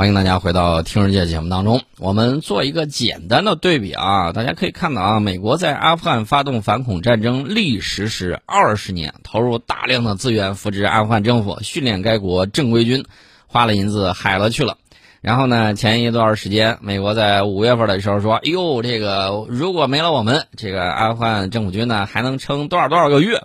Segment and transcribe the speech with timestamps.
[0.00, 4.32] 欢迎大家回到《听世界》节目当中，我们做一个简单的对比啊。
[4.32, 13.04] 大家可以看到啊，美国在阿富汗发动反恐战争历时是二十年，投入大量的资源扶植阿富汗政府，训练该国正规军，
[13.46, 14.78] 花了银子海了去了。
[15.20, 23.42] 然后呢，前一段时间，美国在五月份的时候说：“哎呦，这个如果没了我们，这个阿富汗政府军呢还能撑多少多少个月？”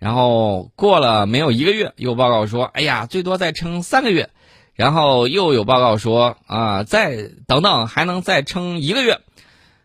[0.00, 4.30] 然后过了没有一个月，又报告说：“哎呀，最多再撑三个月。”
[4.74, 9.20] 然后又有报告说：“啊，再等等，还能再撑一个月。”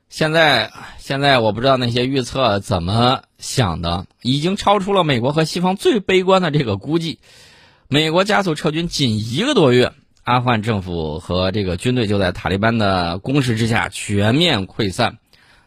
[0.09, 7.19] 现在，现在我不知道那些预测怎么想的，已经超出了美国和西方最悲观的这个估计。
[7.89, 9.93] 美国加速撤军仅一个多月。
[10.23, 15.19] 阿富汗政府和这个军队就在塔利班的攻势之下全面溃散。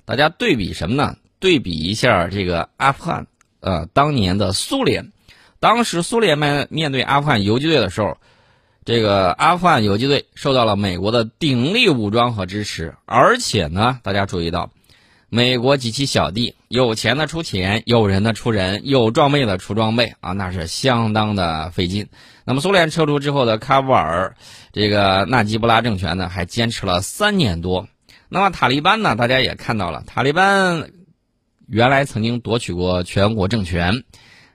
[0.04, 1.16] 大家对比什么呢？
[1.38, 3.26] 对比一下这个阿富汗，
[3.60, 5.12] 呃，当年的苏联，
[5.60, 8.18] 当时苏联面面对阿富汗游击队的时候，
[8.84, 14.70] 这个阿富汗游击队受到了美国的鼎力武装和支持，而且呢，大家注意到。
[15.32, 22.08] 美国及其小弟，有钱的出钱，有人的出人，有装备的出装备啊，那是相当的费劲。
[22.44, 24.34] 那么苏联撤出之后的喀布尔，
[24.72, 27.86] 这个纳吉布拉政权呢，还坚持了三年多。
[28.28, 30.90] 那么塔利班呢，大家也看到了，塔利班
[31.68, 34.02] 原来曾经夺取过全国政权，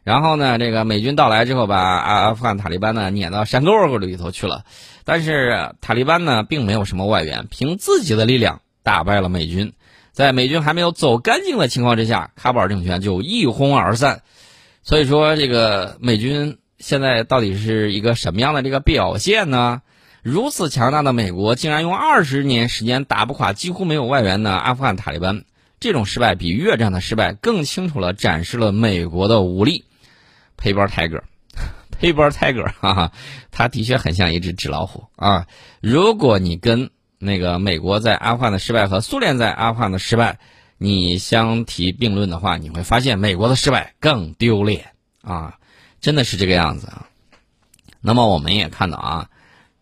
[0.06, 4.64] 然后呢，这个美军到来之后，把阿富汗塔利班呢撵到山沟沟里头去了。
[5.04, 9.74] 但是塔利班呢，并没有什么外援，凭自己的力量打败了美军。
[10.12, 14.22] 在美军还没有走干净的情况之下，喀布尔政权就一哄而散。
[14.84, 19.82] 所以说，这个美军现在到底是一个什么样的这个表现呢？
[20.22, 25.46] 如此强大的美国，竟然用二十年时间打不垮几乎没有外援的阿富汗塔利班，
[25.80, 29.84] 这种失败比越战的失败更清楚了展示了美国的武力。
[30.58, 33.12] Paper Tiger，Paper Tiger，哈哈，
[33.52, 35.48] 它的确很像一只纸老虎啊！
[35.82, 40.40] 如果你跟那个美国在阿富汗的失败和苏联在阿富汗的失败，
[40.78, 45.56] 你相提并论的话，你会发现美国的失败更丢脸啊！
[46.02, 47.08] 真的是这个样子啊。
[48.02, 49.30] 那么我们也看到啊，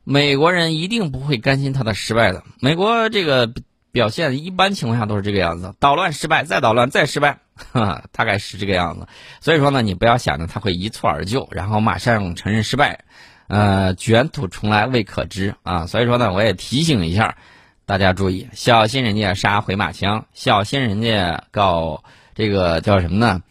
[0.04, 2.44] 美国人一定不会甘心他的失败的。
[2.62, 3.52] 美国这个
[3.92, 7.40] 表现一般情况下都是这个样子：捣乱失败，再捣乱再失败，
[8.12, 9.08] 大概是这个样子。
[9.42, 13.06] 所以说呢，你不要想着他会一蹴而就，然后马上承认失败。
[13.48, 17.38] 呃，卷土重来未可知啊，所以说呢，我也提醒一下
[17.86, 22.04] 大家注意，小心人家杀回马枪，小心人家搞
[22.34, 23.42] 这个叫什么呢？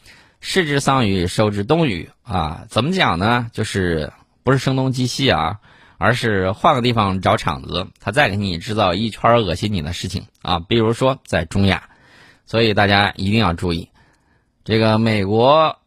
[0.41, 2.65] 失之桑榆，收之东隅啊。
[2.69, 3.49] 怎么讲呢？
[3.53, 5.61] 就是不是声东击西啊，
[5.99, 10.59] 而是换个地方找场子，他再给你制造一圈恶心你的事情啊。
[10.59, 11.85] 比如说在中亚，
[12.45, 13.89] 所以大家一定要注意，
[14.65, 15.79] 这个美国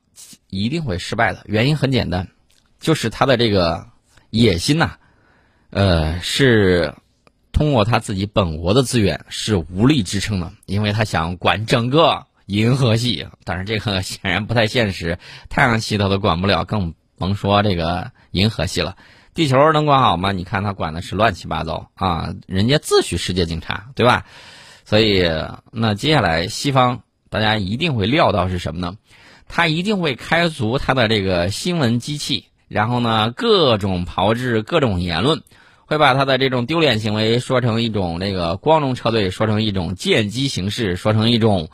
[0.50, 2.28] 一定会失败的原因很简单，
[2.80, 3.88] 就是他的这个。
[4.32, 4.98] 野心呐，
[5.70, 6.96] 呃，是
[7.54, 18.98] 通过他自己本国的资源是无力支撑的，因为他想管整个银河系，但是这个显然不太现实，太阳系他都管不了，更甭说这个银河系了。
[19.34, 20.34] 地球能管好吗？
[20.34, 24.26] 你看他管的是乱七八糟啊，人家自诩世界警察，对吧？
[24.84, 25.24] 所以
[25.72, 28.98] 那接下来西方大家一定会料到是什么呢？
[29.48, 32.46] 他一定会开足他的这个新闻机器。
[32.68, 35.44] 然后呢，各种炮制，各种言论，
[35.86, 41.70] 会把他的这种丢脸行为说成一种那个光荣撤退，说成一种见机行事，说成一种，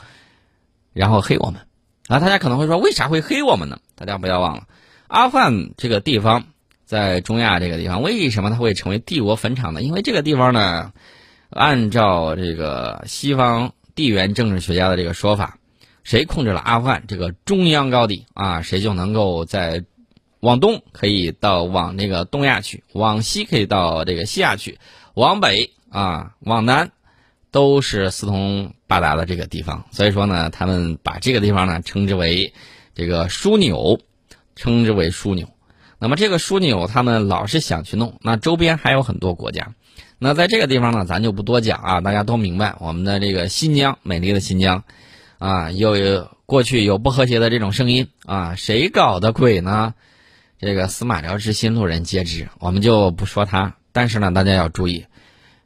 [0.92, 1.62] 然后黑我们。
[2.08, 3.80] 啊，大家可能会说，为啥会黑我们呢？
[3.96, 4.64] 大家不要忘了，
[5.08, 6.44] 阿富汗这个地方
[6.84, 9.82] 在中亚这个地方，为什么它会成为帝国坟场呢？
[9.82, 10.92] 因为这个地方呢，
[11.50, 15.58] 按照这个西方地缘政治学家的这个说法，
[16.04, 19.84] 谁控制了阿富汗这个中央高地啊，谁就能够在。
[20.42, 24.80] 往东可以到往那个东亚去，往西可以到这个西亚去，
[25.14, 26.90] 往北啊往南，
[27.52, 29.86] 都是四通八达的这个地方。
[29.92, 32.56] 所以说呢，他们把这个地方呢称之为
[32.96, 34.00] 这个枢纽，
[34.56, 35.48] 称之为枢纽。
[36.00, 39.76] 那么这个枢纽，他们老是想去弄，那周边还有很多国家。
[40.20, 44.84] 那在这个地方呢，咱就不多讲啊，大家都明白，我们的这个新疆，美丽的新疆，
[45.40, 49.94] 啊，又有过去有不和谐的这种声音啊，谁搞的鬼呢？
[50.60, 53.76] 这个司马辽之心，路人皆知，我们就不说他。
[53.92, 55.06] 但是呢，大家要注意，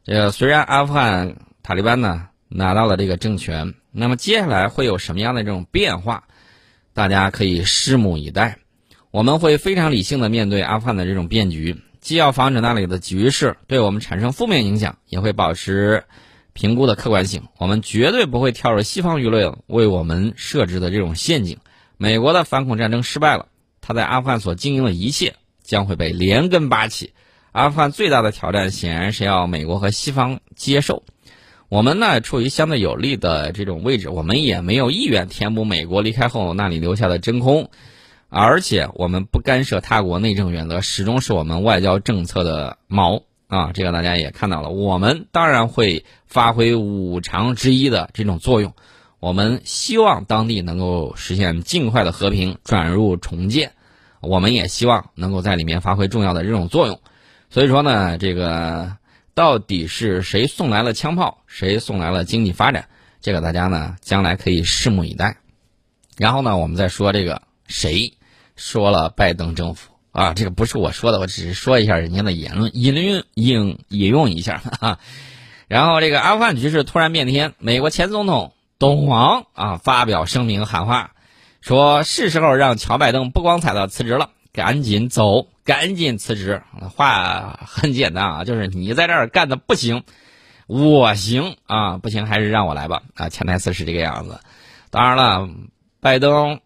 [0.06, 6.24] 这个虽然阿富汗塔利班呢拿到了这个政权，那么接下来会有什么样的这种变化，
[6.94, 8.58] 大家可以拭目以待。
[9.12, 11.76] 我们会非常理性的面对阿富汗的这种变局，
[12.06, 16.04] 既要防止那里的局势对我们产生负面影响，也会保持
[16.54, 17.46] 评估的客观性。
[17.58, 21.58] 我们绝对不会跳入西方舆论为我们设置的这种陷阱。
[21.98, 23.48] 美国的反恐战争失败了。
[23.82, 27.14] 他在阿富汗所经营的一切将会被连根拔起，
[27.52, 31.02] 阿富汗最大的挑战显然是要美国和西方接受。
[31.70, 37.72] 我们呢处于相对有利的这种位置，我们也没有意愿填补美国离开后那里留下的真空，
[38.38, 43.72] 而且我们不干涉他国内政原则，始终是我们外交政策的锚啊。
[43.74, 48.74] 这个大家也看到了，我们当然会发挥五常之一的这种作用。
[49.22, 53.72] 我们希望当地能够实现尽快的和平转入重建，
[54.20, 57.00] 我们也希望能够在里面发挥重要的这种作用。
[57.50, 58.98] 所以说呢，这个
[59.34, 62.90] 到底是谁送来了枪炮，谁送来了经济发展，
[63.22, 65.38] 这个大家呢将来可以拭目以待。
[66.18, 68.12] 然后呢，我们再说这个谁
[68.56, 75.00] 说了拜登政府啊，这个不是我说的，我只是说一下人家的言论，引用引引用一下哈。
[75.68, 78.52] 然后这个阿富汗局势突然变天，美国前总统。
[78.78, 81.12] 董王啊，发表声明喊话，
[81.62, 86.62] 说是时候让乔拜登不光彩的辞职了，赶紧走，赶紧辞职。
[86.94, 90.04] 话很简单啊，就是你在这儿干的不行，
[90.68, 93.30] 我行啊，不行还是让我来吧啊。
[93.30, 94.42] 潜台词是这个样子。
[94.90, 95.50] 当然了，
[96.02, 96.60] 拜登，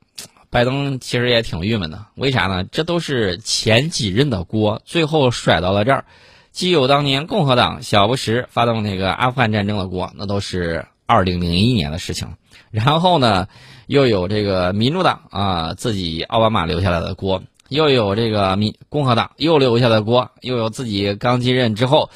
[0.50, 2.64] 拜登其实也挺郁闷的，为啥呢？
[2.64, 6.06] 这都是前几任的锅，最后甩到了这儿。
[6.52, 10.86] 既有当年共和党小布什发动那个阿富汗战争的锅，那都是。
[11.12, 12.36] 二零零一年的事情，
[12.70, 13.48] 然后呢，
[13.88, 22.12] 又有这个民主党啊，自己奥巴马留下来的锅，又有这个民共和党又留下的锅，又有自己刚继任之后，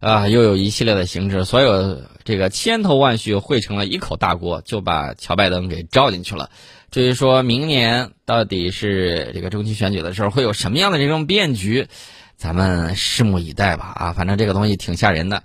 [0.00, 6.50] 啊，又有一系列的形式，所有这个千头万绪汇成了一口大锅，就把乔拜登给罩进去了。
[6.92, 11.88] 至于说明年到底是这个中期选举的时候会有什么样的这种变局，
[12.36, 13.94] 咱们拭目以待吧。
[13.96, 15.42] 啊，反正这个东西挺吓人的。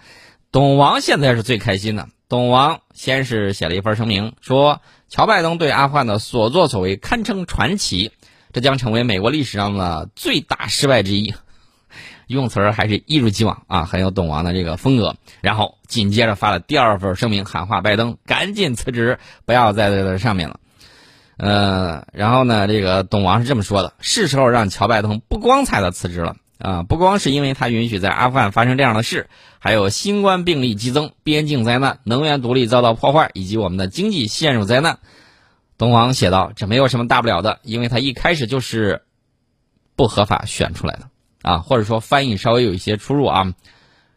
[0.52, 2.10] 董王现在是最开心的。
[2.28, 8.12] 董王先是写了一份声明，说乔拜登对阿富汗的所作所为堪称传奇，
[8.52, 11.34] 这将成为美国历史上的最大失败之一。
[12.28, 15.16] 用词儿还是一如既往啊，很有董王的这个风格。
[15.40, 20.60] 然后紧接着发了第二份声明，喊话拜登赶紧辞职，不要再在这上面了。
[21.38, 26.36] 呃，然后呢，这个董王是这么说的：是时候让乔拜登不光彩的辞职了。
[26.58, 29.30] 啊，不光是因为他允许在阿富汗发生这样的事，
[29.60, 34.98] 还有新冠病例激增、边境灾难、能源独立遭到破坏，以及我们的经济陷入灾难。
[35.78, 39.04] 东王写道：“这没有什么大不了的，因为他一开始就是
[39.96, 41.10] 不合法选出来的
[41.44, 43.54] 啊，或者说翻译稍微有一些出入啊，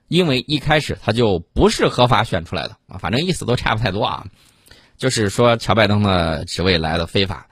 [0.08, 4.26] 因为一开始他就不是合法选出来的啊，反正意思都差不太多啊，
[5.00, 7.48] 就是说乔拜登的职位来的非法。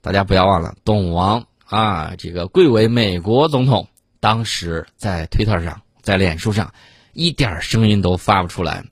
[0.00, 3.88] 大家不要忘了，董王啊，这个贵为美国总统。”
[4.20, 6.72] 当时在推特上，在脸书上，
[7.12, 8.84] 一点声音都发不出来。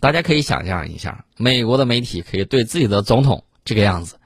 [0.00, 4.16] 大家可以想象一下，美国的媒体可以对自己的总统这个样子，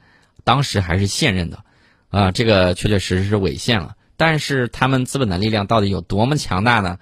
[0.44, 1.64] 当时还是现任的，
[2.08, 3.96] 啊，这个确确实实是违宪了。
[4.16, 6.98] 但是他们资本的力量到底有多么强大呢？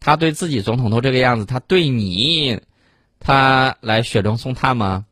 [0.00, 2.60] 他对自己总统都这个样子，他对你，
[3.20, 5.04] 他来雪中送炭吗？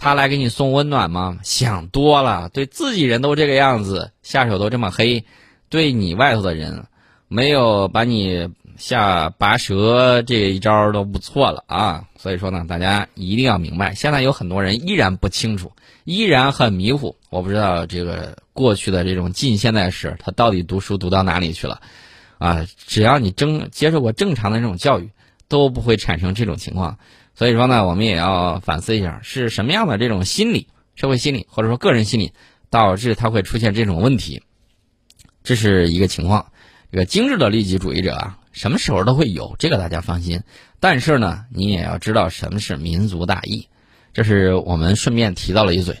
[0.00, 1.38] 他来给你送温暖吗？
[1.42, 2.48] 想多了。
[2.48, 5.26] 对自己人都这个样子，下手都这么黑，
[5.68, 6.86] 对你外头的人。
[7.28, 12.04] 没有把你下拔舌这一招都不错了啊！
[12.18, 15.70] 所以说呢，大家一定要明白，现在有很多人依然不清楚，
[16.02, 17.14] 依然很迷糊。
[17.28, 21.80] 我不知道这个过去的这种近现代史，他到底读书读到哪里去了？
[22.38, 25.08] 啊，只要你正接受过正常的这种教育，
[25.46, 26.98] 都不会产生这种情况。
[27.40, 32.34] 所以说呢，我们也要反思一下，是什么样的这种心理、社会心理或者说个人心理，
[32.68, 34.42] 导致他会出现这种问题，
[35.42, 36.52] 这是一个情况。
[36.92, 40.42] 这个精致的利己主义者啊，什么时候都会有，这个大家放心。
[40.80, 43.66] 但是呢，你也要知道什么是民族大义，
[44.12, 45.96] 这是我们顺便提到了一嘴。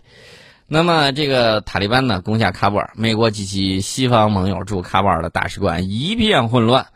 [0.66, 6.88] 那么，这个塔利班呢攻下喀布尔，美国及其西方盟友驻喀布尔的大使馆一片混乱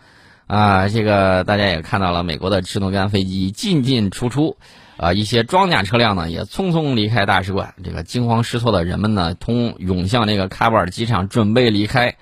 [0.54, 0.88] 啊。
[0.88, 4.56] 这个大家也看到了，美国的支诺干飞机进进出出
[4.96, 7.74] 啊，一些装甲车辆呢也匆匆离开大使馆。
[7.82, 12.16] 这个惊慌失措的人们呢，通涌向这个喀布尔机场，准备离开。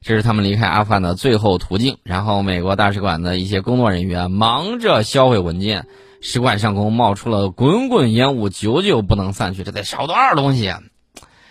[0.00, 1.98] 这是他们离开阿富汗的最后途径。
[2.04, 5.86] 然后，美国大使馆的一些工作人员忙着销毁文件，
[6.20, 9.64] 使馆上空冒出了滚滚烟雾，久久不能散去。
[9.64, 10.72] 这得烧多少东西？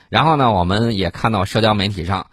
[0.07, 2.27] 然后呢，我们也看到社交媒体上，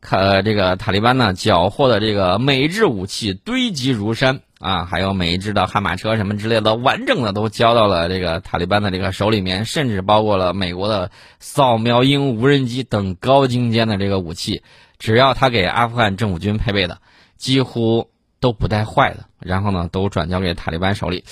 [0.00, 14.62] 看这个塔利班呢缴获的这个美制武器堆积如山啊，还有美制的悍马车什么之类的，完整的都交到了这个塔利班的这个手里面，甚至包括了美国的扫描鹰无人机等高精尖的这个武器。
[14.98, 16.98] 只要他给阿富汗政府军配备的，
[17.38, 19.24] 几乎都不带坏的。
[19.38, 21.24] 然后呢，都转交给塔利班手里。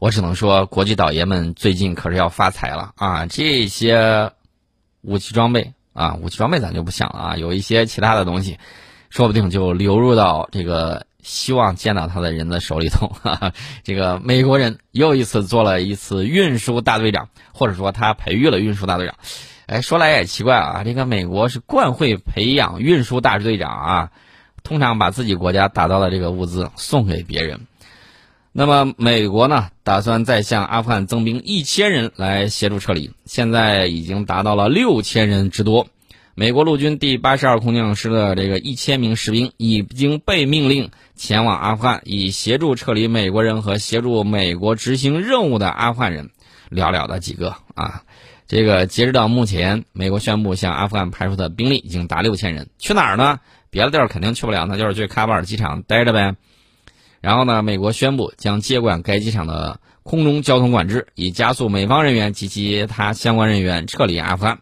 [0.00, 3.26] 我只能说，国际倒爷们最近可是要发财了啊！
[3.26, 4.32] 这些
[5.02, 7.36] 武器装备啊，武器装备咱就不想了啊。
[7.36, 8.58] 有一些其他的东西，
[9.08, 19.16] 说不定就流入到这个希望见到他的人的手里头， 哈哈，这个美国人又一次做了一次运输大队长，或者说他培育了运输大队长。
[19.66, 24.10] 哎，说来也奇怪啊，这个美国是惯会培养运输大队长啊，
[24.62, 27.60] 通常把自己国家打造的这个物资送给别人。
[28.56, 35.88] 那么美国呢，打算再向阿富汗增兵一千人来协助撤离，现在已经达到了六千人之多。
[36.36, 46.30] 美国陆军第八十二空降师的这个一千名士兵已经被命令前往阿富汗，以协助撤离美国人和协助美国执行任务的阿富汗人，
[46.70, 48.02] 寥寥的几个啊。
[48.46, 52.68] 这个截止到目前，美国宣布向阿富汗派出的兵力已经达六千人。
[52.78, 53.40] 去哪儿呢？
[53.70, 56.36] 别的地儿肯定去不了，那就是去喀布尔机场待着呗。
[57.24, 64.58] 然后呢，美国宣布将接管该机场的空中交通管制，以加速美方人员及其他相关人员撤离阿富汗。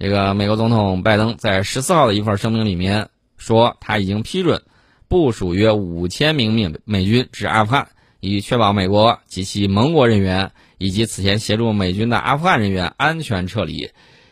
[0.00, 4.62] 这个美国总统拜登在十四号的一份声明里面说，他已经批准
[5.06, 7.86] 部署约五千名美美军至阿富汗，
[8.18, 10.50] 以确保美国及其盟国人员。
[10.78, 13.90] 以及此前协助美军的阿富汗人员安全撤离。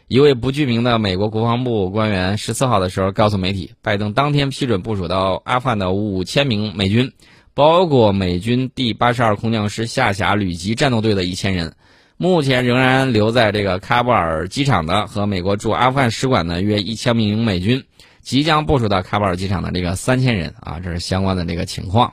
[0.09, 7.13] 一位不具名的美国国防部官员十四号的时候告诉媒体，拜登当天批准部署到阿富汗的五千名美军，
[7.55, 11.75] 包括美军第八十二空降师下辖旅级战斗队的一千人。
[12.17, 17.83] 目前仍然留在这个喀布尔机场的和美国驻阿富汗使馆的约一千名美军，
[18.21, 22.13] 即将部署到喀布尔机场的这个三千人啊，这是相关的这个情况，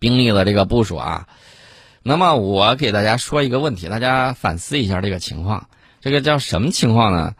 [0.00, 1.28] 兵力的这个部署啊。
[2.02, 5.68] 那么我给大家说一个问题，大家反思一下这个情况。
[6.00, 7.34] 这个叫什么情况呢？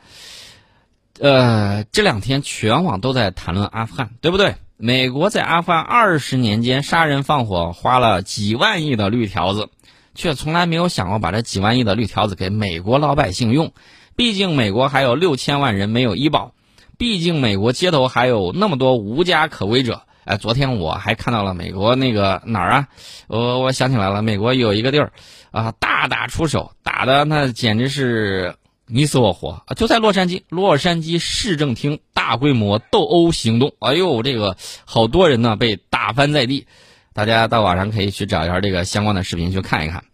[1.18, 4.54] 呃，这两天全网都在谈论阿富汗，对不对？
[4.84, 9.68] 美国在阿富汗二十年间杀人放火，花了几万亿的绿条子，
[10.16, 13.72] 却从来没有想过把这几万亿的绿条子给美国老百姓用。
[14.16, 16.52] 毕竟美国还有六千万人没有医保，
[16.98, 20.02] 毕竟美国街头还有那么多无家可归者。
[20.24, 22.88] 哎，昨天我还看到了美国那个哪儿啊？
[23.28, 25.12] 我我想起来了，美国有一个地儿，
[25.52, 29.74] 啊，大打出手，打的那简直是你死我活啊！
[29.74, 36.66] 就在洛杉矶，洛杉矶市政厅大规模斗殴行动，哎呦，这个好多人呢被打翻在地，
[37.12, 40.04] 大家到网上可以去找一下这个相关的视频去看一看。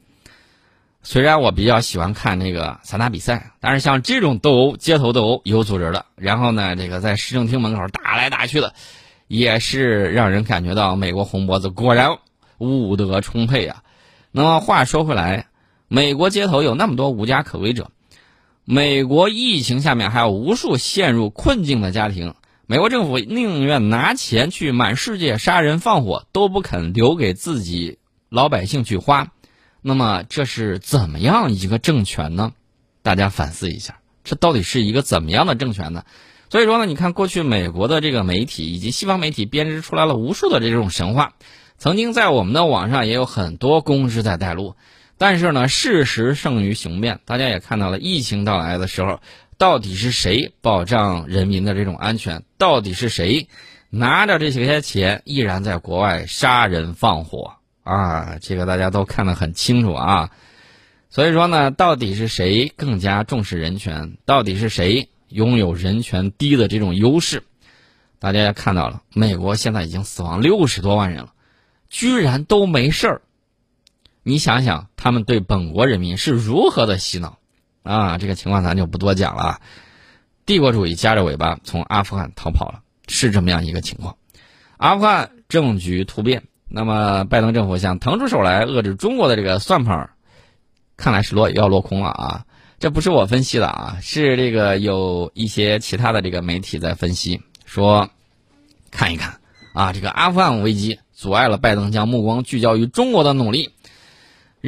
[1.03, 8.75] 虽然我比较喜欢看那个散打比赛，但是像这种斗殴、街头斗殴有组织的，然后呢，这个在市政厅门口打来打去的。
[9.27, 12.17] 也是让人感觉到美国红脖子果然
[12.57, 13.83] 武德充沛啊。
[14.31, 15.49] 那么话说回来，
[15.87, 17.91] 美国街头有那么多无家可归者，
[18.71, 22.35] 美国疫情下面还有无数陷入困境的家庭，
[22.67, 27.97] 美国政府宁愿拿钱去满世界杀人放火，都不肯留给自己
[28.29, 29.29] 老百姓去花。
[29.81, 32.53] 那么这是怎么样一个政权呢？
[33.01, 36.05] 大家反思一下，这到底是一个怎么样的政权呢？
[36.51, 41.33] 所以说呢，你看过去美国的这个媒体以及西方媒体编织出来了无数的这种神话，
[41.79, 44.75] 曾经在我们的网上也有很多公知在带路，
[45.19, 47.21] 但是呢，事实胜于雄辩。
[47.25, 49.21] 大家也看到了，疫情到来的时候，
[49.59, 52.45] 到底是谁保障人民的这种安全？
[52.57, 53.49] 到底是谁
[53.91, 58.39] 拿着这些钱依然在国外杀人放火啊？
[58.41, 60.31] 这个大家都看得很清楚啊。
[61.11, 64.17] 所以说呢，到底是谁更加重视人权？
[64.25, 65.09] 到底是谁？
[65.29, 67.43] 拥有人权低的这种优势，
[68.19, 71.35] 大家也看到了，美国现在已经死亡六十多万人了，
[71.91, 73.23] 居然都没事儿。
[74.29, 77.39] 你想想，他们对本国人民是如何的洗脑
[77.83, 78.19] 啊？
[78.19, 79.63] 这个情况咱就不多讲了。
[80.45, 84.19] 帝国主义夹着尾巴从阿富汗逃跑了，是这么样一个情况。
[84.77, 90.11] 阿富汗政局突变，那么拜登政府想腾出手来遏制中国的这个算盘，
[90.99, 92.45] 看来是落要落空了啊。
[92.79, 98.11] 这不是我分析的啊，是这个有一些其他的这个媒体在分析说，
[98.91, 99.41] 看一看
[99.73, 103.71] 啊，这个阿富汗危机阻碍了拜登将目光聚焦于中国的努力。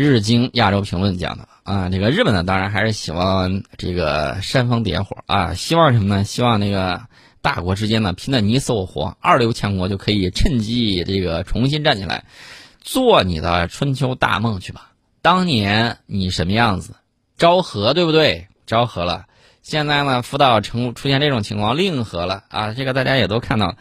[0.00, 6.24] 日经亚洲评论讲的啊，这个日本呢当然还是希望这个煽风点火啊，希望什么呢？
[6.24, 7.02] 希望那个
[7.42, 12.24] 大国之间呢拼的你死我活，二流强国就可以趁机这个重新站起来，
[12.80, 14.92] 做你的春秋大梦去吧。
[15.20, 16.94] 当年你什么样子？
[17.36, 18.48] 昭和对不对？
[18.66, 19.26] 昭和了，
[19.60, 22.72] 现在呢，福岛成出现这种情况，令和了啊！
[22.72, 23.76] 这个大家也都看到，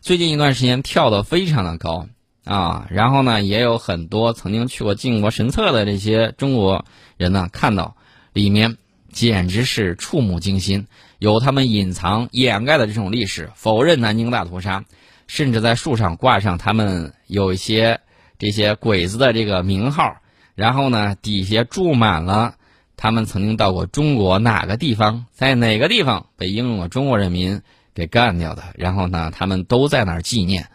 [0.00, 2.06] 最近一段时间跳得非常的高
[2.44, 2.86] 啊。
[2.90, 6.84] 然后呢，也有很多曾经去过靖国神策的这些中国
[7.16, 7.96] 人呢，看到
[8.32, 8.76] 里面
[9.12, 10.86] 简直是触目惊心，
[11.18, 14.84] 有他们隐藏掩盖的这种历史，否认南京大屠杀，
[15.26, 18.00] 甚至在树上挂上他们有一些
[18.38, 20.16] 这些鬼子的这个名号，
[20.54, 22.54] 然后呢，底下注满了。
[22.96, 27.60] 他们曾经到过中国哪个地方，在哪个地方被英勇的中国人民
[27.92, 28.62] 给干掉的？
[28.76, 30.68] 然后呢，他们都在那儿纪念。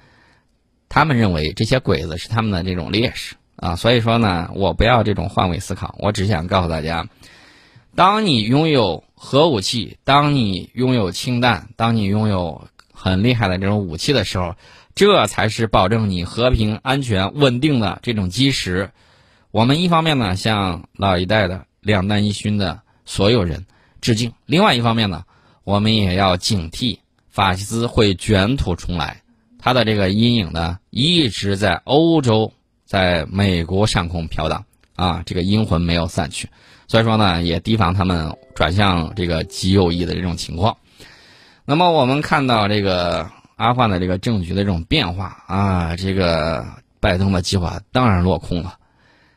[0.89, 7.07] 他们认为这些鬼子是他们的这种劣势啊，所以说呢，我不要这种换位思考，我只想告诉大家，
[7.95, 14.55] 当你拥有核武器，当你拥有氢弹，当你拥有很厉害的这种武器的时候，
[14.95, 18.91] 这才是保证你和平、安全、稳定的这种基石。
[19.51, 23.65] 我们一方面呢，向老一代的两弹一勋的所有人
[24.01, 25.23] 致敬；另外一方面呢，
[25.63, 29.21] 我们也要警惕法西斯会卷土重来。
[29.59, 32.53] 他的这个阴影呢，一直在欧洲，
[32.85, 34.63] 在美国上空飘荡
[34.95, 36.49] 啊，这个阴魂没有散去，
[36.87, 40.77] 所以说呢，也提防他们转向这个极右翼的这种情况。
[41.65, 46.65] 那么我们看到这个阿富汗的这个政局的这种变化啊，这个
[46.99, 48.77] 拜登的计划当然落空了。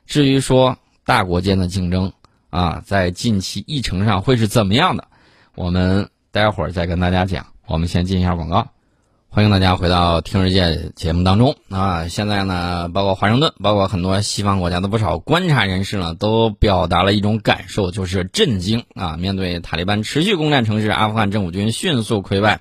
[0.06, 2.12] 至于说大国间的竞争
[2.48, 5.08] 啊，在近期议程上会是怎么样的，
[5.56, 7.46] 我们待会儿再跟大家讲。
[7.66, 8.68] 我们先进一下广告。
[9.34, 12.06] 欢迎大家回到《听世界》节目当中啊！
[12.06, 19.16] 现在呢，包括华盛顿，包括很多西方国家的不少观察人士呢，都表达了一种感受，就是震惊啊！
[19.16, 22.60] 面对塔利班持续攻占城市，阿富汗政府军迅速溃败，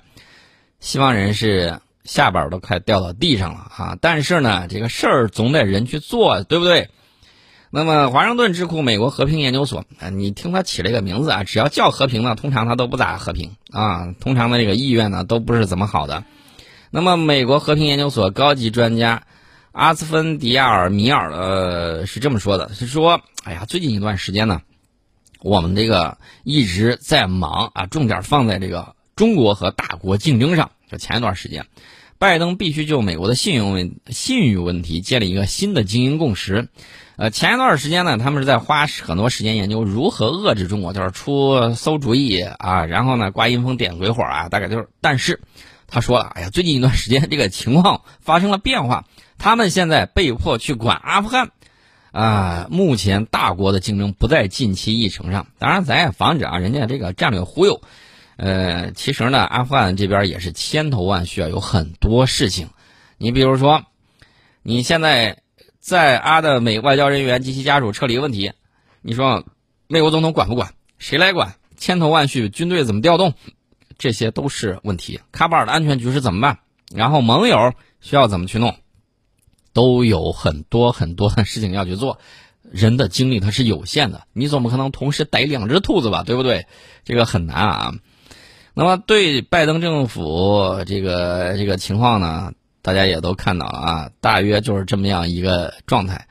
[0.80, 3.98] 西方人士下巴都快掉到地上了啊！
[4.00, 6.88] 但是呢，这个事儿总得人去做，对不对？
[7.68, 16.24] 那么，华盛顿智库美国和平研究所啊，你听他起了一个名字啊，只要叫和平呢，通常他都不咋和平啊，通常的这个意愿呢，都不是怎么好的。
[16.94, 19.22] 那么，美国和平研究所高级专家
[19.72, 24.60] 阿斯芬迪亚尔米尔呃是这么说的：是说，哎呀，最近一段时间呢，
[25.40, 30.72] 我们这个一直在忙啊，重点放在这个中国和大国竞争上。
[30.90, 31.64] 就前一段时间，
[32.18, 36.68] 拜登必须就美国的信用问信誉问题建立一个新的精英共识。
[37.16, 45.40] 呃，前一段时间呢，他们是在花很多时间研究如何遏制中国，就是出馊主意啊，然后呢，刮阴风点鬼火啊，大概就是，但是。
[45.94, 49.04] 他说了：“哎呀，最近一段时间这个情况发生了变化，
[49.36, 51.50] 他们现在被迫去管阿富汗，
[52.12, 55.48] 啊，目前大国的竞争不在近期议程上。
[55.58, 57.82] 当然，咱也防止啊，人家这个战略忽悠。
[58.36, 62.70] 呃，其实呢，阿富汗这边也是千头万绪啊，有很多事情。
[63.18, 63.84] 你比如说，
[64.62, 65.42] 你现在
[65.78, 68.52] 在阿的美外交人员及其家属撤离问题，
[69.02, 69.44] 你说
[69.88, 70.72] 美国总统管不管？
[70.96, 71.56] 谁来管？
[71.76, 73.34] 千头万绪，军队怎么调动？”
[74.02, 75.20] 这些都是问题。
[75.30, 76.58] 卡巴尔的安全局势怎么办？
[76.92, 78.74] 然后盟友需要怎么去弄？
[79.72, 82.18] 都有很多很多的事情要去做。
[82.72, 86.24] 人的精力它是有限的，你总不可能同时逮两只兔子吧？
[86.24, 86.66] 对不对？
[87.04, 87.94] 这个很难啊。
[88.74, 96.26] 那么对拜登政府这个这个情况呢，大家也都看到了啊，大约就是这么样一个状态。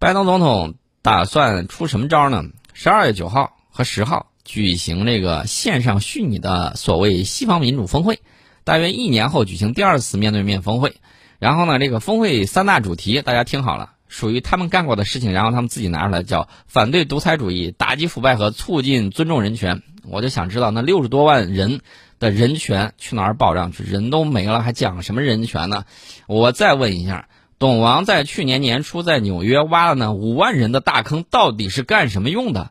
[0.00, 2.42] 拜登总统打算出什么招呢？
[2.72, 4.32] 十二月九号和十号。
[4.46, 8.20] 举行这个线上虚拟的所谓西方民主峰会，
[8.64, 10.94] 大约一年后举行第二次面对面峰会。
[11.38, 19.82] 然后呢，这个峰会三大主题大家听好了，属于他们干过的事情，然后他们自己拿出来叫反对独裁主义、打击腐败和促进尊重人权。
[20.08, 21.80] 我就想知道那六十多万人
[22.20, 23.82] 的人权去哪儿保障去？
[23.82, 25.84] 人都没了，还讲什么人权呢？
[26.28, 27.28] 我再问一下，
[27.58, 32.70] 董王在去年年初在纽约挖了那五万人的大坑，到底是干什么用的？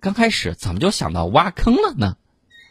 [0.00, 2.16] 刚开始怎么就想到挖坑了呢？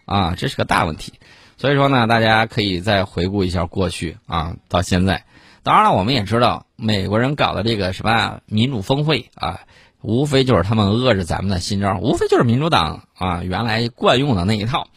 [0.05, 1.13] 啊，这是个大问题。
[1.57, 5.25] 所以说呢，大家可以再回顾一下过去啊，到现在。
[5.61, 9.59] 当然了，我们也知道美国人搞的这个什么民主峰会啊，
[10.01, 14.87] 无非就是他们遏制咱们的新招，无非就是民主党啊原来惯用的那一套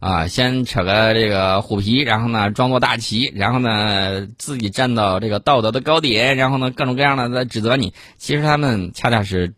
[0.00, 7.94] 啊，先扯个这个虎皮，然后呢装作大旗，然后呢自己站到这个道德的高点，然后呢各种各样的在指责你。
[8.18, 9.54] 其实他们恰恰是。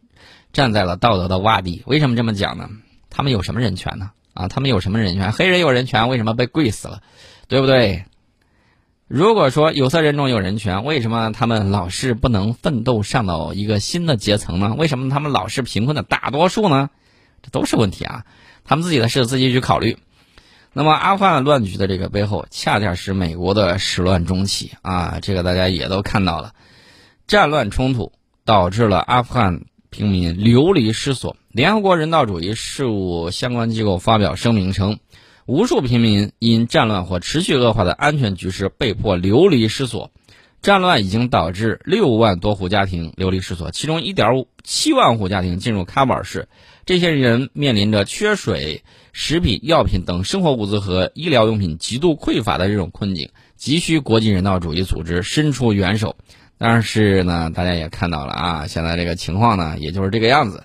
[0.52, 2.68] 站在了道德的洼地，为什么这么讲呢？
[3.08, 4.10] 他们有什么人权呢？
[4.34, 5.32] 啊，他们有什么人权？
[5.32, 7.00] 黑人有人权，为什么被跪死了？
[7.48, 8.04] 对不对？
[9.06, 14.74] 如果说有色人种有人权，为什么他们老是不能奋斗上到一个新的阶层呢？
[14.78, 16.88] 为什么他们老是贫困的大多数呢？
[17.42, 18.24] 这都是问题啊！
[18.64, 19.98] 他们自己的事自己去考虑。
[20.72, 25.18] 那么阿富汗乱局的这个背后，恰恰是美国的始乱终弃啊！
[25.20, 26.54] 这个大家也都看到了，
[27.26, 28.12] 战乱冲突
[28.46, 29.64] 导致了阿富汗。
[29.92, 31.36] 平民流离失所。
[31.50, 34.98] 联合国人道主义事务相关机构发表声明称，
[35.44, 40.10] 无数平民因战乱或持续恶化的安全局势被迫流离失所。
[40.62, 46.48] 战乱已经导致六万多户家庭流离失所，其中一点五七万户家庭进入喀布尔市。
[46.86, 56.16] 这些人面临着缺水、食品、药品等生活物资和医疗用品极度匮乏的这种困境，急需国际人道主义组织伸出援手。
[56.64, 60.62] 但是呢，大家也看到了啊，现在这个情况呢，也就是这个样子。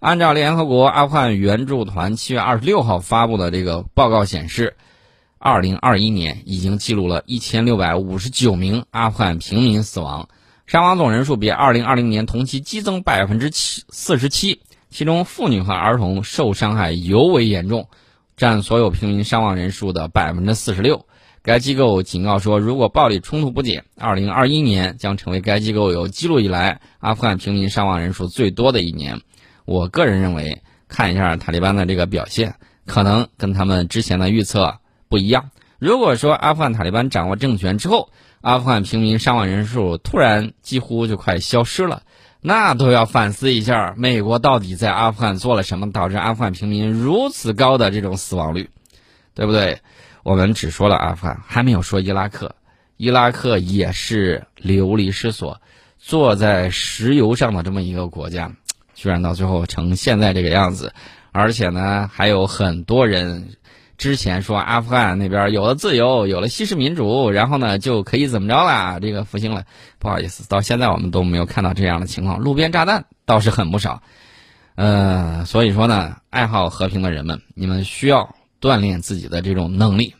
[0.00, 4.74] 按照联合国阿富汗援助团七月二十六号发布的这个报告显示，
[5.38, 10.30] 二零二一年已经记录了一千六百五十九名阿富汗平民死亡，
[10.66, 17.90] 伤亡总人数比二零二零年同期激增百分之七四十七，其中妇女和儿童受伤害尤为严重，
[18.34, 21.04] 占所有平民伤亡人数的百分之四十六。
[21.44, 29.20] 该机构警告说，如果暴力冲突不减，二零二一年将成为该机构有记录以来阿富汗平民伤亡人数最多的一年。
[29.66, 32.54] 我个人认为，看一下塔利班的这个表现，
[32.86, 34.78] 可能跟他们之前的预测
[35.10, 35.50] 不一样。
[35.78, 38.08] 如果说阿富汗塔利班掌握政权之后，
[38.40, 42.04] 阿富汗平民伤亡人数突然几乎就快消失了，
[42.40, 48.70] 那都要反思一下，美国到底在阿富汗做了什么，导致阿富汗平民如此高的这种死亡率，
[49.34, 49.80] 对不对？
[50.24, 52.56] 我们只说了阿富汗，还没有说伊拉克。
[52.96, 55.60] 伊拉克也是流离失所，
[55.98, 58.50] 坐在石油上的这么一个国家，
[58.94, 60.94] 居然到最后成现在这个样子。
[61.30, 63.56] 而且呢，还有很多人
[63.98, 69.00] 之前说阿富汗那边有了自由，有了西式民主，然后呢就可以怎么着了？
[69.00, 69.64] 这个复兴了。
[69.98, 72.38] 不好意思，到现在我们都没有看到这样的情况。
[72.38, 74.02] 路边炸弹倒是很不少。
[74.74, 78.34] 呃，所以说呢，爱好和平的人们，你们需要。
[78.64, 80.14] 锻炼自己的这种能力，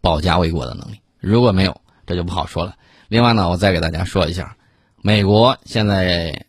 [0.00, 1.00] 保家卫国的能力。
[1.20, 2.76] 如果没有，这就不好说了。
[3.08, 4.56] 另外呢，我再给大家说一下，
[5.02, 6.46] 美国现在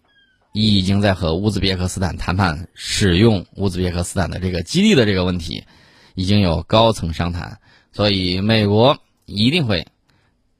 [0.53, 5.65] 已经在和乌兹别克斯坦谈判使用乌兹别克斯坦的这个基地的这个问题，
[6.15, 7.59] 已经有高层商谈。
[7.91, 9.85] 所以，美国一定会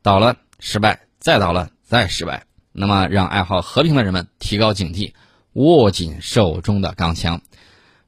[0.02, 2.48] 倒了失败，再倒了再失败。
[2.74, 5.14] 那么，让爱好和平的人们提高警惕，
[5.54, 7.42] 握紧手中的钢枪。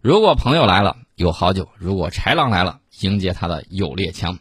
[0.01, 0.97] 如果朋友来了。
[1.15, 4.37] 有好酒，如果豺狼来了，迎接他的有猎枪。